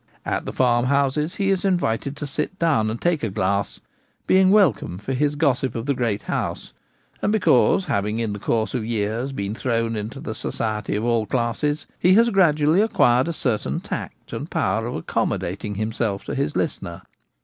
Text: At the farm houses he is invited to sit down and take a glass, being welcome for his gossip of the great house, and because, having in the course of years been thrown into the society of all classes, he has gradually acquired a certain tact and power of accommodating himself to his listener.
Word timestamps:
At 0.25 0.45
the 0.45 0.51
farm 0.51 0.85
houses 0.87 1.35
he 1.35 1.51
is 1.51 1.63
invited 1.63 2.17
to 2.17 2.25
sit 2.25 2.57
down 2.57 2.89
and 2.89 2.99
take 2.99 3.21
a 3.21 3.29
glass, 3.29 3.79
being 4.25 4.49
welcome 4.49 4.97
for 4.97 5.13
his 5.13 5.35
gossip 5.35 5.75
of 5.75 5.85
the 5.85 5.93
great 5.93 6.23
house, 6.23 6.73
and 7.21 7.31
because, 7.31 7.85
having 7.85 8.17
in 8.17 8.33
the 8.33 8.39
course 8.39 8.73
of 8.73 8.83
years 8.83 9.31
been 9.31 9.53
thrown 9.53 9.95
into 9.95 10.19
the 10.19 10.33
society 10.33 10.95
of 10.95 11.05
all 11.05 11.27
classes, 11.27 11.85
he 11.99 12.15
has 12.15 12.31
gradually 12.31 12.81
acquired 12.81 13.27
a 13.27 13.33
certain 13.33 13.79
tact 13.79 14.33
and 14.33 14.49
power 14.49 14.87
of 14.87 14.95
accommodating 14.95 15.75
himself 15.75 16.23
to 16.25 16.33
his 16.33 16.55
listener. 16.55 17.03